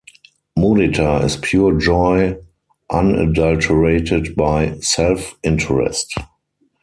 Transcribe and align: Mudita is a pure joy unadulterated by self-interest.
Mudita 0.57 1.23
is 1.23 1.35
a 1.35 1.39
pure 1.41 1.77
joy 1.77 2.35
unadulterated 2.91 4.35
by 4.35 4.75
self-interest. 4.79 6.15